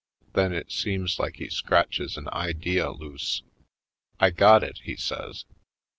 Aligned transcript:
Then 0.33 0.51
it 0.51 0.71
seems 0.71 1.19
like 1.19 1.35
he 1.35 1.47
scratches 1.49 2.17
an 2.17 2.27
idea 2.29 2.89
loose. 2.89 3.43
^'I 4.19 4.35
got 4.35 4.63
it," 4.63 4.79
he 4.83 4.95
says. 4.95 5.45